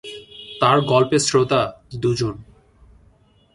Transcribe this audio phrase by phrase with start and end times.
[0.59, 1.61] তার গল্পের শ্রোতা
[2.01, 2.35] দু’জন।